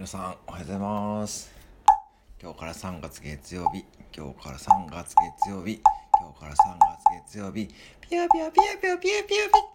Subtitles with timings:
[0.00, 1.52] 皆さんおはようございます。
[2.42, 3.84] 今日から3月月曜日。
[4.16, 5.82] 今日から3月月曜日。
[6.18, 6.56] 今日から3
[7.12, 7.68] 月月曜日。
[8.00, 9.69] ピヨピヨピヨピヨピヨピヨピヨ